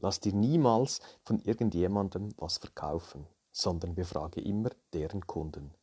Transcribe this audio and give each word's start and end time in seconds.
Lass 0.00 0.20
dir 0.20 0.32
niemals 0.32 1.00
von 1.24 1.40
irgendjemandem 1.40 2.32
was 2.36 2.58
verkaufen, 2.58 3.26
sondern 3.50 3.96
befrage 3.96 4.40
immer 4.40 4.70
deren 4.92 5.26
Kunden. 5.26 5.74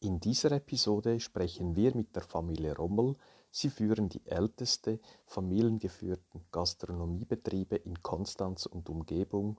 In 0.00 0.20
dieser 0.20 0.52
Episode 0.52 1.20
sprechen 1.20 1.76
wir 1.76 1.94
mit 1.94 2.16
der 2.16 2.22
Familie 2.22 2.74
Rommel. 2.74 3.16
Sie 3.50 3.68
führen 3.68 4.08
die 4.08 4.24
älteste 4.24 4.98
familiengeführten 5.26 6.46
Gastronomiebetriebe 6.50 7.76
in 7.76 8.02
Konstanz 8.02 8.64
und 8.64 8.88
Umgebung. 8.88 9.58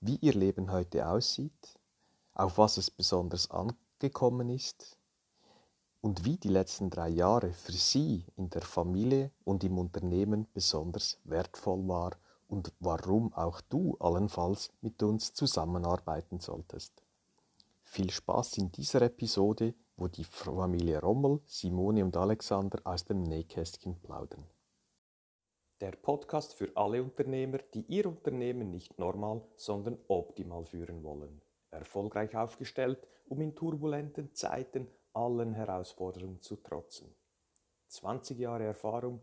Wie 0.00 0.16
ihr 0.16 0.34
Leben 0.34 0.72
heute 0.72 1.06
aussieht, 1.06 1.78
auf 2.34 2.58
was 2.58 2.78
es 2.78 2.90
besonders 2.90 3.48
angekommen 3.48 4.48
ist 4.48 4.98
und 6.00 6.24
wie 6.24 6.36
die 6.36 6.48
letzten 6.48 6.90
drei 6.90 7.10
Jahre 7.10 7.52
für 7.52 7.70
Sie 7.70 8.24
in 8.34 8.50
der 8.50 8.62
Familie 8.62 9.30
und 9.44 9.62
im 9.62 9.78
Unternehmen 9.78 10.48
besonders 10.52 11.20
wertvoll 11.22 11.86
war 11.86 12.16
und 12.52 12.70
warum 12.80 13.32
auch 13.32 13.62
du 13.62 13.96
allenfalls 13.98 14.70
mit 14.82 15.02
uns 15.02 15.32
zusammenarbeiten 15.32 16.38
solltest. 16.38 17.02
Viel 17.82 18.10
Spaß 18.10 18.58
in 18.58 18.70
dieser 18.70 19.00
Episode, 19.00 19.74
wo 19.96 20.06
die 20.06 20.24
Familie 20.24 21.00
Rommel, 21.00 21.40
Simone 21.46 22.04
und 22.04 22.14
Alexander 22.14 22.78
aus 22.84 23.06
dem 23.06 23.22
Nähkästchen 23.22 23.98
plaudern. 24.02 24.44
Der 25.80 25.92
Podcast 25.92 26.52
für 26.52 26.70
alle 26.76 27.02
Unternehmer, 27.02 27.58
die 27.72 27.86
ihr 27.86 28.04
Unternehmen 28.04 28.70
nicht 28.70 28.98
normal, 28.98 29.40
sondern 29.56 29.98
optimal 30.08 30.66
führen 30.66 31.02
wollen. 31.02 31.40
Erfolgreich 31.70 32.36
aufgestellt, 32.36 33.08
um 33.28 33.40
in 33.40 33.54
turbulenten 33.54 34.34
Zeiten 34.34 34.88
allen 35.14 35.54
Herausforderungen 35.54 36.42
zu 36.42 36.56
trotzen. 36.56 37.14
20 37.88 38.38
Jahre 38.38 38.64
Erfahrung, 38.64 39.22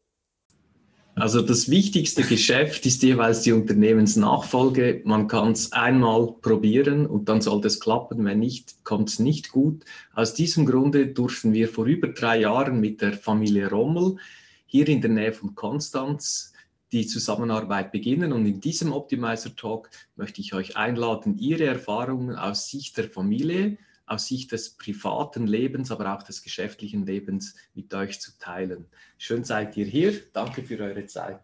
Also 1.15 1.41
das 1.41 1.69
wichtigste 1.69 2.23
Geschäft 2.23 2.85
ist 2.85 3.03
jeweils 3.03 3.41
die 3.41 3.51
Unternehmensnachfolge. 3.51 5.01
Man 5.03 5.27
kann 5.27 5.51
es 5.51 5.71
einmal 5.73 6.33
probieren 6.41 7.05
und 7.05 7.27
dann 7.27 7.41
sollte 7.41 7.67
es 7.67 7.79
klappen. 7.79 8.23
Wenn 8.23 8.39
nicht, 8.39 8.83
kommt 8.85 9.09
es 9.09 9.19
nicht 9.19 9.51
gut. 9.51 9.83
Aus 10.13 10.33
diesem 10.33 10.65
Grunde 10.65 11.07
durften 11.07 11.53
wir 11.53 11.67
vor 11.67 11.85
über 11.85 12.07
drei 12.07 12.39
Jahren 12.39 12.79
mit 12.79 13.01
der 13.01 13.13
Familie 13.13 13.69
Rommel 13.69 14.17
hier 14.65 14.87
in 14.87 15.01
der 15.01 15.11
Nähe 15.11 15.33
von 15.33 15.53
Konstanz 15.53 16.53
die 16.93 17.05
Zusammenarbeit 17.05 17.91
beginnen. 17.91 18.31
Und 18.31 18.45
in 18.45 18.61
diesem 18.61 18.93
Optimizer 18.93 19.55
Talk 19.55 19.89
möchte 20.15 20.39
ich 20.39 20.53
euch 20.53 20.77
einladen, 20.77 21.37
Ihre 21.37 21.65
Erfahrungen 21.65 22.35
aus 22.35 22.69
Sicht 22.69 22.97
der 22.97 23.09
Familie 23.09 23.77
aus 24.11 24.27
Sicht 24.27 24.51
des 24.51 24.71
privaten 24.71 25.47
Lebens, 25.47 25.89
aber 25.91 26.13
auch 26.15 26.23
des 26.23 26.43
geschäftlichen 26.43 27.05
Lebens 27.05 27.55
mit 27.73 27.93
euch 27.93 28.19
zu 28.19 28.37
teilen. 28.39 28.85
Schön 29.17 29.43
seid 29.43 29.77
ihr 29.77 29.85
hier. 29.85 30.13
Danke 30.33 30.63
für 30.63 30.79
eure 30.79 31.05
Zeit. 31.05 31.39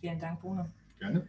Vielen 0.00 0.18
Dank, 0.18 0.40
Bruno. 0.40 0.66
Gerne. 0.98 1.28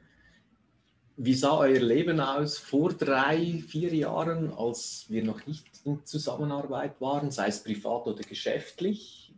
Wie 1.18 1.34
sah 1.34 1.58
euer 1.58 1.82
Leben 1.82 2.22
aus 2.22 2.58
vor 2.58 2.94
drei, 2.94 3.62
vier 3.68 3.94
Jahren, 3.94 4.54
als 4.54 5.06
wir 5.10 5.22
noch 5.22 5.46
nicht 5.46 5.66
in 5.84 6.06
Zusammenarbeit 6.06 7.02
waren, 7.02 7.30
sei 7.30 7.48
es 7.48 7.62
privat 7.62 8.08
oder 8.08 8.24
geschäftlich? 8.24 9.34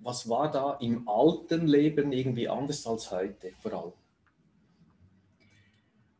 Was 0.00 0.28
war 0.28 0.50
da 0.50 0.74
im 0.74 1.08
alten 1.08 1.66
Leben 1.66 2.12
irgendwie 2.12 2.48
anders 2.48 2.86
als 2.86 3.10
heute 3.10 3.52
vor 3.62 3.72
allem? 3.72 3.92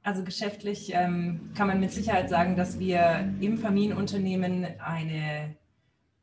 Also 0.07 0.23
geschäftlich 0.23 0.93
ähm, 0.95 1.51
kann 1.57 1.67
man 1.67 1.81
mit 1.81 1.91
Sicherheit 1.91 2.31
sagen, 2.31 2.55
dass 2.55 2.79
wir 2.79 3.29
im 3.41 3.59
Familienunternehmen 3.59 4.65
eine, 4.79 5.57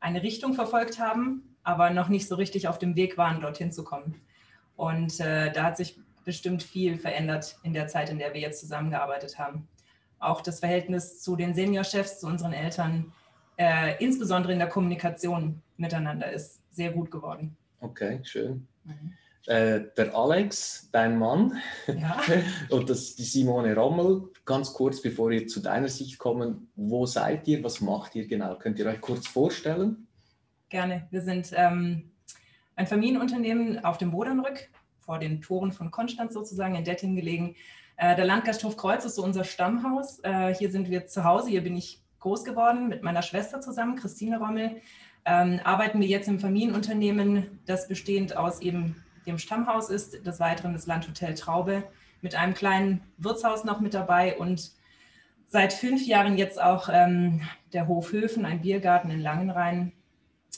eine 0.00 0.22
Richtung 0.22 0.54
verfolgt 0.54 0.98
haben, 0.98 1.54
aber 1.64 1.90
noch 1.90 2.08
nicht 2.08 2.26
so 2.26 2.34
richtig 2.34 2.66
auf 2.66 2.78
dem 2.78 2.96
Weg 2.96 3.18
waren, 3.18 3.42
dorthin 3.42 3.72
zu 3.72 3.84
kommen. 3.84 4.22
Und 4.74 5.20
äh, 5.20 5.52
da 5.52 5.64
hat 5.64 5.76
sich 5.76 5.98
bestimmt 6.24 6.62
viel 6.62 6.96
verändert 6.96 7.58
in 7.62 7.74
der 7.74 7.86
Zeit, 7.86 8.08
in 8.08 8.18
der 8.18 8.32
wir 8.32 8.40
jetzt 8.40 8.60
zusammengearbeitet 8.60 9.38
haben. 9.38 9.68
Auch 10.18 10.40
das 10.40 10.60
Verhältnis 10.60 11.20
zu 11.20 11.36
den 11.36 11.54
Seniorchefs, 11.54 12.20
zu 12.20 12.26
unseren 12.26 12.54
Eltern, 12.54 13.12
äh, 13.58 14.02
insbesondere 14.02 14.54
in 14.54 14.60
der 14.60 14.70
Kommunikation 14.70 15.60
miteinander, 15.76 16.32
ist 16.32 16.62
sehr 16.70 16.90
gut 16.90 17.10
geworden. 17.10 17.54
Okay, 17.82 18.20
schön. 18.22 18.66
Mhm. 18.84 19.12
Äh, 19.46 19.82
der 19.96 20.14
Alex, 20.16 20.88
dein 20.90 21.18
Mann, 21.18 21.58
ja. 21.86 22.18
und 22.70 22.88
das, 22.88 23.14
die 23.14 23.24
Simone 23.24 23.74
Rommel. 23.74 24.30
Ganz 24.46 24.72
kurz, 24.72 25.02
bevor 25.02 25.30
wir 25.30 25.46
zu 25.46 25.60
deiner 25.60 25.88
Sicht 25.88 26.18
kommen, 26.18 26.70
wo 26.76 27.04
seid 27.04 27.46
ihr, 27.46 27.62
was 27.62 27.82
macht 27.82 28.14
ihr 28.14 28.26
genau? 28.26 28.56
Könnt 28.56 28.78
ihr 28.78 28.86
euch 28.86 29.02
kurz 29.02 29.26
vorstellen? 29.26 30.06
Gerne. 30.70 31.06
Wir 31.10 31.20
sind 31.20 31.52
ähm, 31.54 32.10
ein 32.74 32.86
Familienunternehmen 32.86 33.84
auf 33.84 33.98
dem 33.98 34.12
Bodernrück, 34.12 34.70
vor 34.98 35.18
den 35.18 35.42
Toren 35.42 35.72
von 35.72 35.90
Konstanz 35.90 36.32
sozusagen, 36.32 36.74
in 36.74 36.84
Detting 36.84 37.14
gelegen. 37.14 37.54
Äh, 37.96 38.16
der 38.16 38.24
Landgasthof 38.24 38.78
Kreuz 38.78 39.04
ist 39.04 39.16
so 39.16 39.22
unser 39.22 39.44
Stammhaus. 39.44 40.20
Äh, 40.22 40.54
hier 40.54 40.70
sind 40.70 40.88
wir 40.88 41.06
zu 41.06 41.24
Hause. 41.24 41.50
Hier 41.50 41.62
bin 41.62 41.76
ich 41.76 42.02
groß 42.20 42.44
geworden 42.44 42.88
mit 42.88 43.02
meiner 43.02 43.20
Schwester 43.20 43.60
zusammen, 43.60 43.96
Christine 43.96 44.38
Rommel. 44.38 44.80
Ähm, 45.26 45.60
arbeiten 45.64 46.00
wir 46.00 46.06
jetzt 46.06 46.28
im 46.28 46.40
Familienunternehmen, 46.40 47.60
das 47.66 47.88
bestehend 47.88 48.36
aus 48.36 48.60
eben 48.60 49.03
dem 49.26 49.38
Stammhaus 49.38 49.90
ist, 49.90 50.26
des 50.26 50.40
Weiteren 50.40 50.72
das 50.72 50.86
Landhotel 50.86 51.34
Traube 51.34 51.84
mit 52.20 52.34
einem 52.34 52.54
kleinen 52.54 53.02
Wirtshaus 53.18 53.64
noch 53.64 53.80
mit 53.80 53.94
dabei 53.94 54.36
und 54.38 54.72
seit 55.46 55.72
fünf 55.72 56.06
Jahren 56.06 56.38
jetzt 56.38 56.60
auch 56.60 56.88
ähm, 56.90 57.42
der 57.72 57.86
Hof 57.86 58.12
Höfen, 58.12 58.44
ein 58.44 58.62
Biergarten 58.62 59.10
in 59.10 59.20
Langenrhein. 59.20 59.92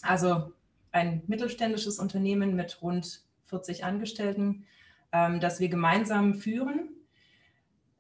Also 0.03 0.53
ein 0.93 1.23
mittelständisches 1.27 1.99
Unternehmen 1.99 2.55
mit 2.55 2.81
rund 2.83 3.23
40 3.47 3.85
Angestellten, 3.85 4.65
ähm, 5.13 5.41
das 5.41 5.61
wir 5.61 5.69
gemeinsam 5.69 6.35
führen. 6.35 6.89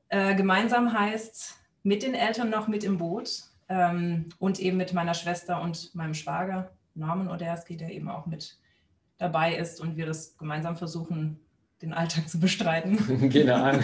Äh, 0.08 0.34
gemeinsam 0.36 0.92
heißt 0.92 1.56
mit 1.82 2.02
den 2.02 2.14
Eltern 2.14 2.50
noch 2.50 2.68
mit 2.68 2.84
im 2.84 2.98
Boot 2.98 3.42
ähm, 3.68 4.28
und 4.38 4.60
eben 4.60 4.76
mit 4.76 4.92
meiner 4.92 5.14
Schwester 5.14 5.60
und 5.60 5.94
meinem 5.94 6.14
Schwager 6.14 6.70
Norman 6.94 7.28
Oderski, 7.28 7.76
der 7.76 7.90
eben 7.90 8.08
auch 8.08 8.26
mit 8.26 8.58
dabei 9.18 9.56
ist 9.56 9.80
und 9.80 9.96
wir 9.96 10.06
das 10.06 10.36
gemeinsam 10.36 10.76
versuchen, 10.76 11.40
den 11.82 11.92
Alltag 11.92 12.28
zu 12.28 12.40
bestreiten. 12.40 13.28
genau. 13.30 13.78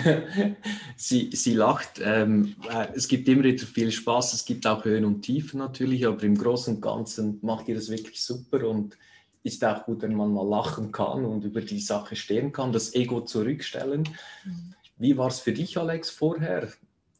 Sie, 0.96 1.30
sie 1.32 1.54
lacht. 1.54 2.00
Ähm, 2.02 2.56
äh, 2.70 2.88
es 2.94 3.06
gibt 3.06 3.28
immer 3.28 3.44
wieder 3.44 3.66
viel 3.66 3.92
Spaß. 3.92 4.32
Es 4.32 4.44
gibt 4.44 4.66
auch 4.66 4.84
Höhen 4.84 5.04
und 5.04 5.22
Tiefen 5.22 5.58
natürlich, 5.58 6.06
aber 6.06 6.22
im 6.22 6.36
Großen 6.36 6.76
und 6.76 6.80
Ganzen 6.80 7.38
macht 7.42 7.68
ihr 7.68 7.74
das 7.74 7.90
wirklich 7.90 8.22
super 8.22 8.66
und 8.66 8.96
ist 9.42 9.64
auch 9.64 9.84
gut, 9.84 10.02
wenn 10.02 10.14
man 10.14 10.32
mal 10.32 10.48
lachen 10.48 10.92
kann 10.92 11.24
und 11.24 11.44
über 11.44 11.60
die 11.60 11.80
Sache 11.80 12.16
stehen 12.16 12.52
kann, 12.52 12.72
das 12.72 12.94
Ego 12.94 13.22
zurückstellen. 13.22 14.08
Mhm. 14.44 14.74
Wie 14.96 15.18
war 15.18 15.28
es 15.28 15.40
für 15.40 15.52
dich, 15.52 15.76
Alex, 15.76 16.10
vorher? 16.10 16.68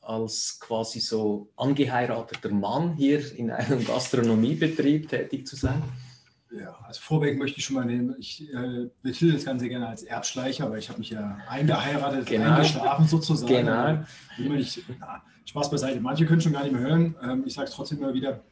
als 0.03 0.59
quasi 0.59 1.01
so 1.01 1.49
angeheirateter 1.57 2.51
Mann 2.51 2.97
hier 2.97 3.21
in 3.37 3.51
einem 3.51 3.85
Gastronomiebetrieb 3.85 5.09
tätig 5.09 5.47
zu 5.47 5.57
sein? 5.57 5.83
Ja, 6.59 6.77
also 6.87 7.01
vorweg 7.01 7.39
möchte 7.39 7.59
ich 7.59 7.65
schon 7.65 7.77
mal 7.77 7.87
nehmen, 7.87 8.15
ich 8.19 8.53
äh, 8.53 8.89
betitel 9.03 9.33
das 9.33 9.45
Ganze 9.45 9.69
gerne 9.69 9.89
als 9.89 10.03
Erbschleicher, 10.03 10.71
weil 10.71 10.81
ich 10.81 10.89
habe 10.91 10.99
mich 10.99 11.11
ja 11.11 11.39
eingeheiratet, 11.49 12.27
genau. 12.27 12.51
eingeschlafen 12.51 13.07
sozusagen. 13.07 13.53
Genau. 13.55 14.05
Nicht, 14.39 14.83
na, 15.01 15.23
Spaß 15.47 15.71
beiseite. 15.71 16.01
Manche 16.01 16.27
können 16.27 16.41
schon 16.41 16.53
gar 16.53 16.63
nicht 16.63 16.73
mehr 16.73 16.83
hören. 16.83 17.15
Ähm, 17.23 17.45
ich 17.47 17.55
sage 17.55 17.69
es 17.69 17.75
trotzdem 17.75 17.99
immer 17.99 18.13
wieder. 18.13 18.43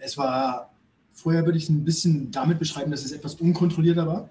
Es 0.00 0.16
war, 0.16 0.72
vorher 1.12 1.44
würde 1.44 1.58
ich 1.58 1.64
es 1.64 1.70
ein 1.70 1.84
bisschen 1.84 2.30
damit 2.30 2.58
beschreiben, 2.58 2.90
dass 2.90 3.04
es 3.04 3.12
etwas 3.12 3.34
unkontrollierter 3.34 4.06
war. 4.06 4.30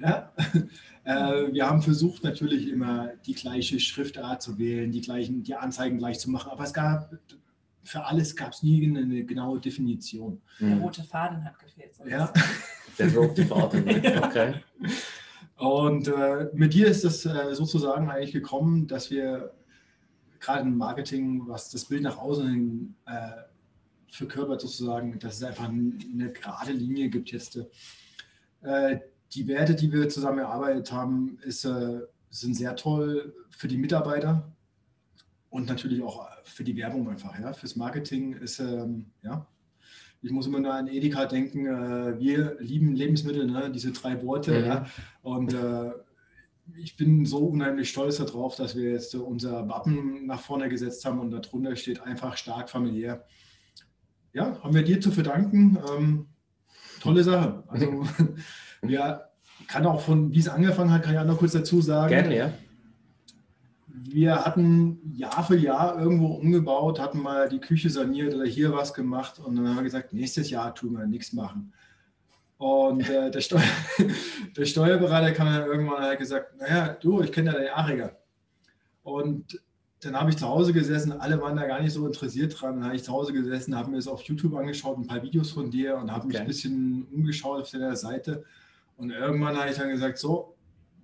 Ja? 0.00 0.32
äh, 1.04 1.52
wir 1.52 1.68
haben 1.68 1.82
versucht 1.82 2.24
natürlich 2.24 2.68
immer 2.68 3.10
die 3.24 3.34
gleiche 3.34 3.78
Schriftart 3.78 4.42
zu 4.42 4.58
wählen, 4.58 4.90
die 4.90 5.00
gleichen, 5.00 5.42
die 5.44 5.54
Anzeigen 5.54 5.98
gleich 5.98 6.18
zu 6.18 6.30
machen, 6.30 6.50
aber 6.50 6.64
es 6.64 6.74
gab 6.74 7.10
für 7.86 8.04
alles 8.04 8.34
gab 8.34 8.52
es 8.52 8.62
nie 8.62 8.86
eine 8.86 9.24
genaue 9.24 9.60
Definition. 9.60 10.42
Der 10.60 10.68
mhm. 10.68 10.82
rote 10.82 11.04
Faden 11.04 11.44
hat 11.44 11.58
gefehlt. 11.58 11.92
Ja. 12.08 12.32
Der 12.98 13.14
rote 13.14 13.44
Faden, 13.44 13.88
okay. 14.24 14.54
Und 15.56 16.08
äh, 16.08 16.48
mit 16.54 16.74
dir 16.74 16.88
ist 16.88 17.04
es 17.04 17.26
äh, 17.26 17.54
sozusagen 17.54 18.10
eigentlich 18.10 18.32
gekommen, 18.32 18.86
dass 18.86 19.10
wir 19.10 19.54
gerade 20.40 20.62
im 20.62 20.76
Marketing, 20.76 21.42
was 21.46 21.70
das 21.70 21.86
Bild 21.86 22.02
nach 22.02 22.18
außen 22.18 22.48
hin 22.48 22.94
äh, 23.06 23.42
verkörpert 24.10 24.60
sozusagen, 24.60 25.18
dass 25.18 25.36
es 25.36 25.42
einfach 25.42 25.68
eine 25.68 26.32
gerade 26.32 26.72
Linie 26.72 27.08
gibt 27.08 27.30
jetzt. 27.32 27.58
Äh, 28.62 28.98
die 29.32 29.46
Werte, 29.46 29.74
die 29.74 29.92
wir 29.92 30.08
zusammen 30.08 30.38
erarbeitet 30.38 30.92
haben, 30.92 31.38
ist, 31.42 31.64
äh, 31.64 32.00
sind 32.30 32.54
sehr 32.54 32.76
toll 32.76 33.34
für 33.50 33.68
die 33.68 33.78
Mitarbeiter, 33.78 34.55
und 35.50 35.68
natürlich 35.68 36.02
auch 36.02 36.28
für 36.44 36.64
die 36.64 36.76
Werbung 36.76 37.08
einfach. 37.08 37.38
Ja. 37.38 37.52
Fürs 37.52 37.76
Marketing 37.76 38.34
ist, 38.34 38.58
ähm, 38.58 39.06
ja, 39.22 39.46
ich 40.22 40.32
muss 40.32 40.46
immer 40.46 40.60
nur 40.60 40.74
an 40.74 40.88
Edeka 40.88 41.26
denken, 41.26 41.66
äh, 41.66 42.18
wir 42.18 42.56
lieben 42.58 42.94
Lebensmittel, 42.94 43.46
ne? 43.46 43.70
diese 43.70 43.92
drei 43.92 44.22
Worte. 44.22 44.58
Mhm. 44.58 44.66
Ja. 44.66 44.86
Und 45.22 45.54
äh, 45.54 45.90
ich 46.74 46.96
bin 46.96 47.24
so 47.24 47.38
unheimlich 47.38 47.90
stolz 47.90 48.16
darauf, 48.16 48.56
dass 48.56 48.76
wir 48.76 48.90
jetzt 48.90 49.14
unser 49.14 49.68
Wappen 49.68 50.26
nach 50.26 50.40
vorne 50.40 50.68
gesetzt 50.68 51.04
haben 51.04 51.20
und 51.20 51.30
darunter 51.30 51.76
steht 51.76 52.00
einfach 52.00 52.36
stark 52.36 52.68
familiär. 52.68 53.24
Ja, 54.32 54.60
haben 54.62 54.74
wir 54.74 54.82
dir 54.82 55.00
zu 55.00 55.12
verdanken. 55.12 55.78
Ähm, 55.96 56.26
tolle 57.00 57.22
Sache. 57.22 57.62
Also, 57.68 58.04
ja, 58.86 59.22
kann 59.68 59.86
auch 59.86 60.00
von, 60.00 60.32
wie 60.32 60.40
es 60.40 60.48
angefangen 60.48 60.90
hat, 60.90 61.02
kann 61.02 61.14
ich 61.14 61.20
auch 61.20 61.24
noch 61.24 61.38
kurz 61.38 61.52
dazu 61.52 61.80
sagen. 61.80 62.10
Gerne, 62.10 62.36
ja. 62.36 62.52
Wir 63.98 64.44
hatten 64.44 65.00
Jahr 65.14 65.44
für 65.44 65.56
Jahr 65.56 65.98
irgendwo 65.98 66.34
umgebaut, 66.34 67.00
hatten 67.00 67.20
mal 67.20 67.48
die 67.48 67.60
Küche 67.60 67.88
saniert 67.88 68.34
oder 68.34 68.44
hier 68.44 68.72
was 68.72 68.92
gemacht 68.92 69.38
und 69.38 69.56
dann 69.56 69.68
haben 69.68 69.76
wir 69.76 69.82
gesagt, 69.82 70.12
nächstes 70.12 70.50
Jahr 70.50 70.74
tun 70.74 70.92
wir 70.98 71.06
nichts 71.06 71.32
machen. 71.32 71.72
Und 72.58 73.08
äh, 73.08 73.30
der, 73.30 73.40
Steuer, 73.40 73.62
der, 74.56 74.64
Steuerberater 74.64 75.32
kam 75.32 75.46
dann 75.46 75.66
irgendwann 75.66 76.02
hat 76.02 76.18
gesagt, 76.18 76.56
naja, 76.58 76.96
du, 77.00 77.20
ich 77.22 77.32
kenne 77.32 77.52
ja 77.52 77.58
deinen 77.58 77.68
Ariger. 77.68 78.16
Und 79.02 79.60
dann 80.00 80.18
habe 80.18 80.30
ich 80.30 80.36
zu 80.36 80.46
Hause 80.46 80.72
gesessen, 80.72 81.12
alle 81.12 81.40
waren 81.40 81.56
da 81.56 81.66
gar 81.66 81.80
nicht 81.80 81.92
so 81.92 82.06
interessiert 82.06 82.60
dran. 82.60 82.76
Dann 82.76 82.84
habe 82.84 82.96
ich 82.96 83.04
zu 83.04 83.12
Hause 83.12 83.32
gesessen, 83.32 83.76
habe 83.76 83.90
mir 83.90 83.96
das 83.96 84.08
auf 84.08 84.22
YouTube 84.22 84.54
angeschaut, 84.54 84.98
ein 84.98 85.06
paar 85.06 85.22
Videos 85.22 85.50
von 85.50 85.70
dir 85.70 85.96
und 85.96 86.10
habe 86.10 86.24
okay. 86.24 86.28
mich 86.28 86.40
ein 86.40 86.46
bisschen 86.46 87.06
umgeschaut 87.12 87.62
auf 87.62 87.70
deiner 87.70 87.96
Seite. 87.96 88.44
Und 88.96 89.10
irgendwann 89.10 89.56
habe 89.56 89.70
ich 89.70 89.76
dann 89.76 89.90
gesagt, 89.90 90.18
so, 90.18 90.55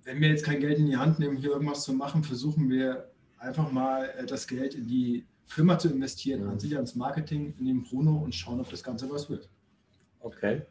wenn 0.03 0.19
wir 0.21 0.29
jetzt 0.29 0.45
kein 0.45 0.59
Geld 0.59 0.79
in 0.79 0.87
die 0.87 0.97
Hand 0.97 1.19
nehmen, 1.19 1.37
hier 1.37 1.51
irgendwas 1.51 1.83
zu 1.83 1.93
machen, 1.93 2.23
versuchen 2.23 2.69
wir 2.69 3.09
einfach 3.37 3.71
mal 3.71 4.09
äh, 4.17 4.25
das 4.25 4.47
Geld 4.47 4.75
in 4.75 4.87
die 4.87 5.25
Firma 5.45 5.77
zu 5.77 5.89
investieren, 5.89 6.43
mhm. 6.43 6.49
an 6.49 6.59
sich 6.59 6.75
ans 6.75 6.95
Marketing, 6.95 7.53
in 7.59 7.65
den 7.65 7.83
Bruno 7.83 8.17
und 8.17 8.33
schauen, 8.33 8.59
ob 8.59 8.69
das 8.69 8.83
Ganze 8.83 9.09
was 9.09 9.29
wird. 9.29 9.49
Okay 10.19 10.63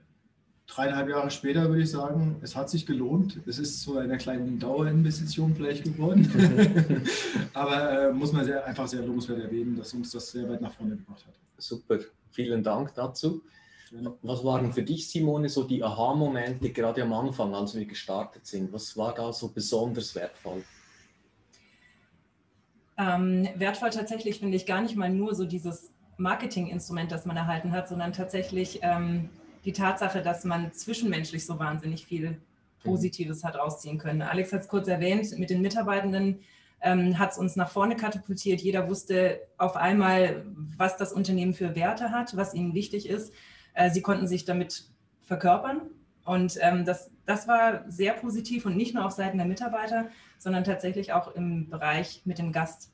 dreieinhalb 0.75 1.08
Jahre 1.08 1.31
später 1.31 1.69
würde 1.69 1.82
ich 1.82 1.90
sagen, 1.90 2.37
es 2.40 2.56
hat 2.56 2.70
sich 2.70 2.87
gelohnt. 2.87 3.40
Es 3.46 3.58
ist 3.58 3.82
zu 3.82 3.99
einer 3.99 4.17
kleinen 4.17 4.58
Dauerinvestition 4.58 5.55
vielleicht 5.55 5.84
geworden. 5.84 6.29
Aber 7.52 8.08
äh, 8.08 8.12
muss 8.12 8.32
man 8.32 8.44
sehr, 8.44 8.64
einfach 8.64 8.88
sehr 8.88 9.02
lobenswert 9.02 9.40
erwähnen, 9.40 9.76
dass 9.76 9.93
uns 9.93 10.11
das 10.11 10.31
sehr 10.31 10.49
weit 10.49 10.61
nach 10.61 10.73
vorne 10.73 10.96
gebracht 10.96 11.25
hat. 11.26 11.34
Super, 11.58 11.99
vielen 12.31 12.62
Dank 12.62 12.94
dazu. 12.94 13.43
Was 14.23 14.43
waren 14.43 14.73
für 14.73 14.83
dich, 14.83 15.11
Simone, 15.11 15.50
so 15.50 15.65
die 15.65 15.85
Aha-Momente 15.85 16.71
gerade 16.71 17.03
am 17.03 17.12
Anfang, 17.12 17.55
als 17.55 17.75
wir 17.75 17.85
gestartet 17.85 18.47
sind? 18.47 18.73
Was 18.73 18.97
war 18.97 19.15
da 19.15 19.33
so 19.33 19.49
besonders 19.49 20.15
wertvoll? 20.15 20.65
Ähm, 22.97 23.49
wertvoll 23.56 23.91
tatsächlich 23.91 24.39
finde 24.39 24.56
ich 24.56 24.65
gar 24.65 24.81
nicht 24.81 24.97
mal 24.97 25.11
nur 25.11 25.35
so 25.35 25.44
dieses 25.44 25.91
Marketinginstrument, 26.17 27.12
das 27.12 27.27
man 27.27 27.37
erhalten 27.37 27.73
hat, 27.73 27.89
sondern 27.89 28.15
tatsächlich 28.15 28.79
ähm, 28.83 29.29
die 29.65 29.73
Tatsache, 29.73 30.23
dass 30.23 30.44
man 30.44 30.73
zwischenmenschlich 30.73 31.44
so 31.44 31.59
wahnsinnig 31.59 32.06
viel 32.06 32.31
mhm. 32.31 32.37
Positives 32.85 33.44
hat 33.44 33.56
rausziehen 33.56 33.99
können. 33.99 34.23
Alex 34.23 34.53
hat 34.53 34.62
es 34.62 34.69
kurz 34.69 34.89
erwähnt, 34.89 35.39
mit 35.39 35.50
den 35.50 35.61
Mitarbeitenden 35.61 36.41
ähm, 36.81 37.19
hat 37.19 37.33
es 37.33 37.39
uns 37.39 37.56
nach 37.56 37.71
vorne 37.71 37.97
katapultiert. 37.97 38.61
Jeder 38.61 38.89
wusste 38.89 39.41
auf 39.59 39.77
einmal, 39.77 40.44
was 40.77 40.97
das 40.97 41.12
Unternehmen 41.12 41.55
für 41.55 41.75
Werte 41.77 42.11
hat, 42.11 42.37
was 42.37 42.55
ihnen 42.55 42.75
wichtig 42.75 43.09
ist. 43.09 43.33
Äh, 43.75 43.91
sie 43.91 44.03
konnten 44.03 44.27
sich 44.27 44.45
damit 44.45 44.85
verkörpern. 45.23 45.83
Und 46.25 46.59
ähm, 46.61 46.85
das, 46.85 47.11
das 47.27 47.49
war 47.49 47.85
sehr 47.89 48.13
positiv 48.13 48.67
und 48.67 48.77
nicht 48.77 48.95
nur 48.95 49.05
auf 49.05 49.13
Seiten 49.13 49.39
der 49.39 49.47
Mitarbeiter, 49.47 50.09
sondern 50.39 50.65
tatsächlich 50.65 51.13
auch 51.13 51.35
im 51.35 51.69
Bereich 51.69 52.23
mit 52.25 52.39
dem 52.39 52.53
Gast. 52.53 52.93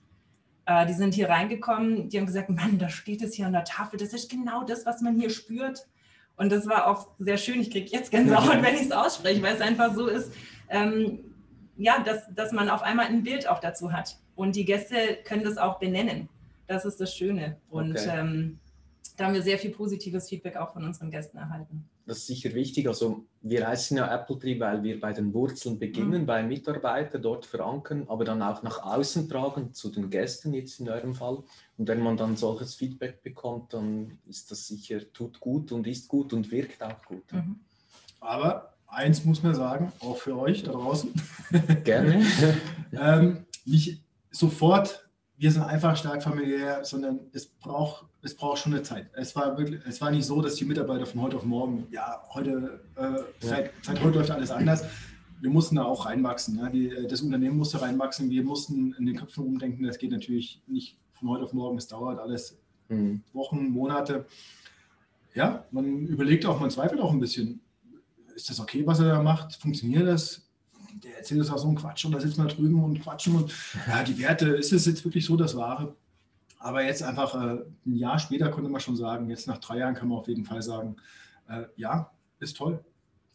Äh, 0.66 0.86
die 0.86 0.94
sind 0.94 1.14
hier 1.14 1.28
reingekommen, 1.28 2.08
die 2.08 2.18
haben 2.18 2.26
gesagt, 2.26 2.50
Mann, 2.50 2.78
da 2.78 2.88
steht 2.88 3.22
es 3.22 3.34
hier 3.34 3.46
an 3.46 3.52
der 3.52 3.64
Tafel, 3.64 3.98
das 3.98 4.12
ist 4.12 4.30
genau 4.30 4.64
das, 4.64 4.86
was 4.86 5.00
man 5.00 5.18
hier 5.18 5.30
spürt. 5.30 5.86
Und 6.36 6.52
das 6.52 6.66
war 6.66 6.86
auch 6.86 7.08
sehr 7.18 7.36
schön. 7.36 7.60
Ich 7.60 7.70
kriege 7.70 7.90
jetzt 7.90 8.10
Gänsehaut, 8.10 8.62
wenn 8.62 8.74
ich 8.74 8.82
es 8.82 8.92
ausspreche, 8.92 9.42
weil 9.42 9.56
es 9.56 9.60
einfach 9.60 9.92
so 9.94 10.06
ist, 10.06 10.32
ähm, 10.68 11.20
ja, 11.76 12.00
dass, 12.00 12.32
dass 12.34 12.52
man 12.52 12.68
auf 12.70 12.82
einmal 12.82 13.06
ein 13.06 13.24
Bild 13.24 13.48
auch 13.48 13.60
dazu 13.60 13.92
hat. 13.92 14.18
Und 14.36 14.54
die 14.54 14.64
Gäste 14.64 15.18
können 15.24 15.42
das 15.42 15.58
auch 15.58 15.78
benennen. 15.80 16.28
Das 16.66 16.84
ist 16.84 17.00
das 17.00 17.14
Schöne. 17.14 17.56
Und 17.70 17.98
okay. 17.98 18.20
ähm, 18.20 18.60
da 19.16 19.26
haben 19.26 19.34
wir 19.34 19.42
sehr 19.42 19.58
viel 19.58 19.70
positives 19.70 20.28
Feedback 20.28 20.56
auch 20.56 20.72
von 20.72 20.84
unseren 20.84 21.10
Gästen 21.10 21.38
erhalten 21.38 21.88
das 22.08 22.18
ist 22.18 22.26
sicher 22.26 22.54
wichtig. 22.54 22.88
Also 22.88 23.26
wir 23.42 23.68
heißen 23.68 23.98
ja 23.98 24.12
Apple 24.12 24.38
Tree, 24.38 24.58
weil 24.58 24.82
wir 24.82 24.98
bei 24.98 25.12
den 25.12 25.34
Wurzeln 25.34 25.78
beginnen, 25.78 26.22
mhm. 26.22 26.26
bei 26.26 26.42
Mitarbeitern 26.42 27.20
dort 27.20 27.44
verankern, 27.44 28.06
aber 28.08 28.24
dann 28.24 28.42
auch 28.42 28.62
nach 28.62 28.82
außen 28.82 29.28
tragen, 29.28 29.74
zu 29.74 29.90
den 29.90 30.08
Gästen 30.08 30.54
jetzt 30.54 30.80
in 30.80 30.88
eurem 30.88 31.14
Fall. 31.14 31.42
Und 31.76 31.86
wenn 31.86 32.00
man 32.00 32.16
dann 32.16 32.36
solches 32.36 32.74
Feedback 32.74 33.22
bekommt, 33.22 33.74
dann 33.74 34.18
ist 34.26 34.50
das 34.50 34.66
sicher, 34.66 35.00
tut 35.12 35.38
gut 35.38 35.70
und 35.70 35.86
ist 35.86 36.08
gut 36.08 36.32
und 36.32 36.50
wirkt 36.50 36.82
auch 36.82 37.04
gut. 37.04 37.30
Mhm. 37.30 37.60
Aber 38.20 38.72
eins 38.86 39.24
muss 39.26 39.42
man 39.42 39.54
sagen, 39.54 39.92
auch 40.00 40.16
für 40.16 40.36
euch 40.38 40.62
da 40.62 40.72
draußen. 40.72 41.12
Gerne. 41.84 42.24
ähm, 42.92 43.44
nicht 43.66 44.02
sofort 44.30 45.07
wir 45.38 45.52
sind 45.52 45.62
einfach 45.62 45.96
stark 45.96 46.22
familiär, 46.22 46.84
sondern 46.84 47.20
es 47.32 47.46
braucht, 47.46 48.06
es 48.22 48.34
braucht 48.34 48.58
schon 48.58 48.74
eine 48.74 48.82
Zeit. 48.82 49.08
Es 49.14 49.36
war, 49.36 49.56
wirklich, 49.56 49.80
es 49.86 50.00
war 50.00 50.10
nicht 50.10 50.26
so, 50.26 50.42
dass 50.42 50.56
die 50.56 50.64
Mitarbeiter 50.64 51.06
von 51.06 51.22
heute 51.22 51.36
auf 51.36 51.44
morgen, 51.44 51.86
ja, 51.92 52.24
heute, 52.34 52.80
äh, 52.96 53.20
seit, 53.40 53.70
seit 53.82 54.02
heute 54.02 54.18
läuft 54.18 54.32
alles 54.32 54.50
anders. 54.50 54.84
Wir 55.40 55.50
mussten 55.50 55.76
da 55.76 55.84
auch 55.84 56.06
reinwachsen. 56.06 56.58
Ja. 56.58 56.68
Die, 56.68 57.06
das 57.08 57.22
Unternehmen 57.22 57.56
musste 57.56 57.80
reinwachsen. 57.80 58.28
Wir 58.30 58.42
mussten 58.42 58.94
in 58.98 59.06
den 59.06 59.16
Köpfen 59.16 59.44
umdenken. 59.44 59.84
Das 59.84 59.98
geht 59.98 60.10
natürlich 60.10 60.60
nicht 60.66 60.98
von 61.12 61.28
heute 61.28 61.44
auf 61.44 61.52
morgen. 61.52 61.78
Es 61.78 61.86
dauert 61.86 62.18
alles 62.18 62.58
mhm. 62.88 63.22
Wochen, 63.32 63.68
Monate. 63.70 64.26
Ja, 65.34 65.66
man 65.70 66.06
überlegt 66.06 66.46
auch, 66.46 66.58
man 66.58 66.70
zweifelt 66.70 67.00
auch 67.00 67.12
ein 67.12 67.20
bisschen. 67.20 67.60
Ist 68.34 68.50
das 68.50 68.58
okay, 68.58 68.84
was 68.84 68.98
er 68.98 69.06
da 69.06 69.22
macht? 69.22 69.54
Funktioniert 69.54 70.08
das? 70.08 70.47
Der 71.04 71.18
erzählt 71.18 71.40
uns 71.40 71.50
auch 71.50 71.58
so 71.58 71.68
einen 71.68 71.76
Quatsch 71.76 72.04
und 72.04 72.12
da 72.12 72.20
sitzen 72.20 72.42
wir 72.42 72.48
drüben 72.48 72.82
und 72.82 73.00
quatschen 73.00 73.36
und 73.36 73.52
ja, 73.86 74.02
die 74.02 74.18
Werte, 74.18 74.48
ist 74.48 74.72
es 74.72 74.86
jetzt 74.86 75.04
wirklich 75.04 75.24
so 75.24 75.36
das 75.36 75.56
Wahre? 75.56 75.94
Aber 76.58 76.84
jetzt 76.84 77.02
einfach 77.02 77.34
äh, 77.34 77.60
ein 77.86 77.96
Jahr 77.96 78.18
später 78.18 78.50
konnte 78.50 78.68
man 78.68 78.80
schon 78.80 78.96
sagen, 78.96 79.30
jetzt 79.30 79.46
nach 79.46 79.58
drei 79.58 79.78
Jahren 79.78 79.94
kann 79.94 80.08
man 80.08 80.18
auf 80.18 80.28
jeden 80.28 80.44
Fall 80.44 80.62
sagen, 80.62 80.96
äh, 81.48 81.64
ja, 81.76 82.10
ist 82.40 82.56
toll. 82.56 82.84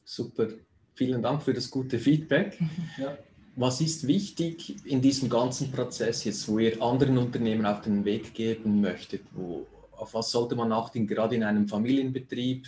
Super. 0.04 0.48
Vielen 0.96 1.22
Dank 1.22 1.42
für 1.42 1.54
das 1.54 1.70
gute 1.70 2.00
Feedback. 2.00 2.60
Ja. 2.98 3.18
Was 3.56 3.82
ist 3.82 4.08
wichtig 4.08 4.84
in 4.84 5.00
diesem 5.00 5.30
ganzen 5.30 5.72
Prozess 5.72 6.24
jetzt, 6.24 6.48
wo 6.48 6.58
ihr 6.58 6.82
anderen 6.82 7.20
Unternehmen 7.20 7.68
auf 7.68 7.82
den 7.82 8.04
Weg 8.04 8.34
geben 8.34 8.82
möchtet? 8.82 9.22
Wo, 9.32 9.68
auf 9.92 10.16
was 10.16 10.32
sollte 10.32 10.56
man 10.56 10.72
achten, 10.72 11.06
gerade 11.06 11.36
in 11.36 11.44
einem 11.44 11.68
Familienbetrieb? 11.68 12.66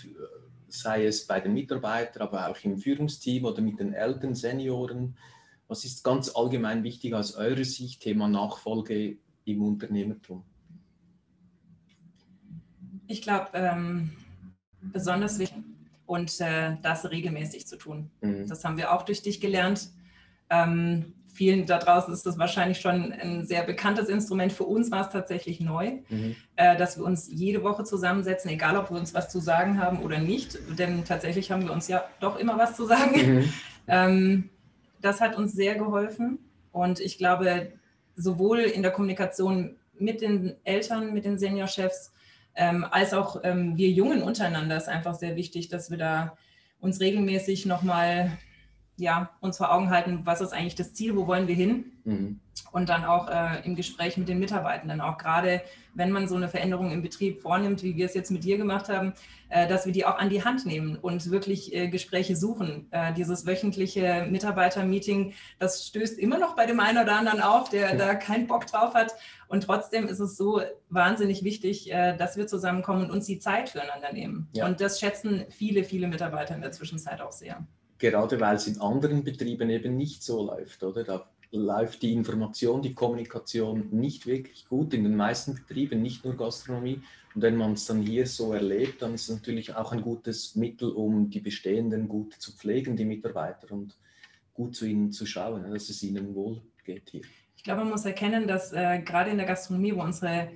Sei 0.67 1.05
es 1.05 1.27
bei 1.27 1.39
den 1.39 1.53
Mitarbeitern, 1.53 2.23
aber 2.23 2.49
auch 2.49 2.57
im 2.63 2.77
Führungsteam 2.77 3.45
oder 3.45 3.61
mit 3.61 3.79
den 3.79 3.93
Eltern, 3.93 4.35
Senioren? 4.35 5.17
Was 5.67 5.83
ist 5.83 6.03
ganz 6.03 6.35
allgemein 6.35 6.83
wichtig 6.83 7.13
aus 7.13 7.35
eurer 7.35 7.63
Sicht, 7.63 8.01
Thema 8.01 8.27
Nachfolge 8.27 9.17
im 9.45 9.61
Unternehmertum? 9.63 10.43
Ich 13.07 13.21
glaube, 13.21 13.49
ähm, 13.53 14.11
besonders 14.81 15.39
wichtig 15.39 15.63
und 16.05 16.39
äh, 16.39 16.77
das 16.81 17.09
regelmäßig 17.09 17.67
zu 17.67 17.77
tun. 17.77 18.11
Mhm. 18.21 18.47
Das 18.47 18.63
haben 18.63 18.77
wir 18.77 18.93
auch 18.93 19.03
durch 19.03 19.21
dich 19.21 19.41
gelernt. 19.41 19.89
Ähm, 20.49 21.13
vielen 21.35 21.65
da 21.65 21.77
draußen 21.77 22.13
ist 22.13 22.25
das 22.25 22.39
wahrscheinlich 22.39 22.79
schon 22.79 23.11
ein 23.11 23.45
sehr 23.45 23.63
bekanntes 23.63 24.07
Instrument. 24.09 24.53
Für 24.53 24.63
uns 24.63 24.89
war 24.89 25.01
es 25.01 25.09
tatsächlich 25.09 25.59
neu, 25.59 25.97
mhm. 26.09 26.35
äh, 26.55 26.77
dass 26.77 26.97
wir 26.97 27.03
uns 27.03 27.29
jede 27.31 27.63
Woche 27.63 27.83
zusammensetzen, 27.83 28.49
egal 28.49 28.77
ob 28.77 28.89
wir 28.89 28.97
uns 28.97 29.13
was 29.13 29.29
zu 29.29 29.39
sagen 29.39 29.79
haben 29.79 29.99
oder 29.99 30.19
nicht. 30.19 30.57
Denn 30.79 31.03
tatsächlich 31.03 31.51
haben 31.51 31.63
wir 31.63 31.73
uns 31.73 31.87
ja 31.87 32.05
doch 32.21 32.37
immer 32.37 32.57
was 32.57 32.75
zu 32.75 32.85
sagen. 32.85 33.35
Mhm. 33.35 33.53
ähm, 33.87 34.49
das 35.01 35.21
hat 35.21 35.35
uns 35.35 35.53
sehr 35.53 35.75
geholfen. 35.75 36.39
Und 36.71 36.99
ich 36.99 37.17
glaube, 37.17 37.73
sowohl 38.15 38.59
in 38.59 38.81
der 38.81 38.91
Kommunikation 38.91 39.75
mit 39.99 40.21
den 40.21 40.55
Eltern, 40.63 41.13
mit 41.13 41.25
den 41.25 41.37
Seniorchefs, 41.37 42.13
ähm, 42.55 42.85
als 42.89 43.13
auch 43.13 43.41
ähm, 43.43 43.75
wir 43.77 43.89
Jungen 43.89 44.21
untereinander 44.21 44.77
ist 44.77 44.87
einfach 44.87 45.15
sehr 45.15 45.35
wichtig, 45.35 45.67
dass 45.67 45.91
wir 45.91 45.97
da 45.97 46.37
uns 46.79 47.01
regelmäßig 47.01 47.65
nochmal 47.65 48.37
ja, 48.97 49.29
uns 49.41 49.57
vor 49.57 49.73
Augen 49.73 49.89
halten, 49.89 50.21
was 50.23 50.41
ist 50.41 50.53
eigentlich 50.53 50.75
das 50.75 50.93
Ziel, 50.93 51.15
wo 51.15 51.27
wollen 51.27 51.47
wir 51.47 51.55
hin? 51.55 51.91
Mhm. 52.05 52.39
Und 52.71 52.87
dann 52.87 53.03
auch 53.03 53.27
äh, 53.27 53.65
im 53.65 53.75
Gespräch 53.75 54.15
mit 54.15 54.29
den 54.29 54.39
Mitarbeitenden, 54.39 55.01
auch 55.01 55.17
gerade 55.17 55.61
wenn 55.93 56.11
man 56.11 56.27
so 56.27 56.35
eine 56.35 56.47
Veränderung 56.47 56.91
im 56.91 57.01
Betrieb 57.01 57.41
vornimmt, 57.41 57.83
wie 57.83 57.95
wir 57.97 58.05
es 58.05 58.13
jetzt 58.13 58.31
mit 58.31 58.43
dir 58.43 58.57
gemacht 58.57 58.87
haben, 58.87 59.13
äh, 59.49 59.67
dass 59.67 59.85
wir 59.85 59.91
die 59.91 60.05
auch 60.05 60.17
an 60.17 60.29
die 60.29 60.43
Hand 60.43 60.65
nehmen 60.65 60.95
und 60.95 61.29
wirklich 61.29 61.73
äh, 61.73 61.89
Gespräche 61.89 62.35
suchen. 62.35 62.87
Äh, 62.91 63.13
dieses 63.13 63.45
wöchentliche 63.45 64.27
Mitarbeitermeeting, 64.29 65.33
das 65.59 65.87
stößt 65.87 66.17
immer 66.17 66.37
noch 66.37 66.55
bei 66.55 66.65
dem 66.65 66.79
einen 66.79 67.03
oder 67.03 67.17
anderen 67.17 67.41
auf, 67.41 67.69
der 67.69 67.89
ja. 67.89 67.95
da 67.95 68.15
keinen 68.15 68.47
Bock 68.47 68.67
drauf 68.67 68.93
hat. 68.93 69.13
Und 69.47 69.63
trotzdem 69.63 70.07
ist 70.07 70.19
es 70.19 70.37
so 70.37 70.61
wahnsinnig 70.89 71.43
wichtig, 71.43 71.91
äh, 71.91 72.15
dass 72.15 72.37
wir 72.37 72.47
zusammenkommen 72.47 73.05
und 73.05 73.11
uns 73.11 73.25
die 73.25 73.39
Zeit 73.39 73.69
füreinander 73.69 74.13
nehmen. 74.13 74.47
Ja. 74.53 74.65
Und 74.65 74.79
das 74.79 74.99
schätzen 74.99 75.45
viele, 75.49 75.83
viele 75.83 76.07
Mitarbeiter 76.07 76.55
in 76.55 76.61
der 76.61 76.71
Zwischenzeit 76.71 77.21
auch 77.21 77.33
sehr 77.33 77.65
gerade 77.97 78.39
weil 78.39 78.55
es 78.55 78.67
in 78.67 78.79
anderen 78.79 79.23
Betrieben 79.23 79.69
eben 79.69 79.95
nicht 79.95 80.23
so 80.23 80.45
läuft, 80.45 80.83
oder? 80.83 81.03
Da 81.03 81.29
läuft 81.51 82.01
die 82.01 82.13
Information, 82.13 82.81
die 82.81 82.93
Kommunikation 82.93 83.87
nicht 83.91 84.25
wirklich 84.25 84.67
gut 84.67 84.93
in 84.93 85.03
den 85.03 85.15
meisten 85.15 85.55
Betrieben, 85.55 86.01
nicht 86.01 86.25
nur 86.25 86.35
Gastronomie. 86.35 87.01
Und 87.33 87.41
wenn 87.41 87.55
man 87.55 87.73
es 87.73 87.85
dann 87.85 88.01
hier 88.01 88.25
so 88.27 88.53
erlebt, 88.53 89.01
dann 89.01 89.13
ist 89.13 89.29
es 89.29 89.35
natürlich 89.35 89.75
auch 89.75 89.91
ein 89.91 90.01
gutes 90.01 90.55
Mittel, 90.55 90.89
um 90.89 91.29
die 91.29 91.39
Bestehenden 91.39 92.07
gut 92.07 92.33
zu 92.33 92.51
pflegen, 92.51 92.95
die 92.95 93.05
Mitarbeiter 93.05 93.71
und 93.71 93.97
gut 94.53 94.75
zu 94.75 94.85
ihnen 94.85 95.11
zu 95.11 95.25
schauen, 95.25 95.69
dass 95.71 95.89
es 95.89 96.01
ihnen 96.03 96.33
wohl 96.33 96.61
geht 96.83 97.09
hier. 97.09 97.21
Ich 97.57 97.63
glaube, 97.63 97.81
man 97.81 97.91
muss 97.91 98.05
erkennen, 98.05 98.47
dass 98.47 98.71
äh, 98.73 98.99
gerade 98.99 99.31
in 99.31 99.37
der 99.37 99.47
Gastronomie, 99.47 99.95
wo 99.95 100.01
unsere 100.01 100.49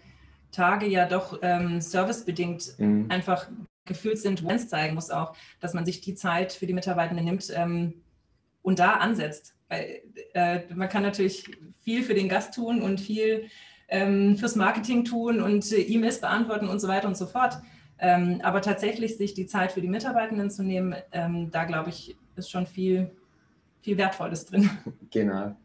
Tage 0.52 0.88
ja 0.88 1.08
doch 1.08 1.40
ähm, 1.42 1.82
servicebedingt 1.82 2.76
mhm. 2.78 3.06
einfach 3.10 3.48
gefühlt 3.90 4.18
sind, 4.18 4.46
wenn 4.46 4.56
es 4.56 4.70
zeigen 4.70 4.96
muss 4.96 5.10
auch, 5.10 5.36
dass 5.60 5.74
man 5.74 5.86
sich 5.86 6.00
die 6.00 6.16
Zeit 6.16 6.54
für 6.54 6.66
die 6.66 6.74
Mitarbeitenden 6.74 7.26
nimmt 7.26 7.52
ähm, 7.54 7.96
und 8.62 8.80
da 8.80 8.94
ansetzt. 8.94 9.56
Weil, 9.68 10.02
äh, 10.34 10.62
man 10.74 10.88
kann 10.88 11.04
natürlich 11.04 11.52
viel 11.82 12.04
für 12.04 12.14
den 12.14 12.30
Gast 12.30 12.54
tun 12.54 12.82
und 12.82 13.02
viel 13.02 13.50
ähm, 13.90 14.38
fürs 14.38 14.56
Marketing 14.56 15.04
tun 15.04 15.42
und 15.42 15.70
äh, 15.74 15.82
E-Mails 15.82 16.22
beantworten 16.22 16.70
und 16.70 16.80
so 16.80 16.88
weiter 16.88 17.08
und 17.08 17.18
so 17.18 17.26
fort. 17.26 17.58
Ähm, 18.00 18.40
aber 18.44 18.62
tatsächlich 18.62 19.18
sich 19.18 19.34
die 19.34 19.46
Zeit 19.46 19.74
für 19.74 19.82
die 19.82 19.90
Mitarbeitenden 19.90 20.50
zu 20.50 20.64
nehmen, 20.64 20.96
ähm, 21.12 21.52
da 21.52 21.66
glaube 21.66 21.90
ich, 21.90 22.16
ist 22.38 22.50
schon 22.50 22.66
viel, 22.66 23.12
viel 23.82 23.98
Wertvolles 23.98 24.46
drin. 24.46 24.70
Genau 25.12 25.56